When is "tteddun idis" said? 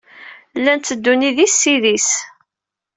0.79-1.53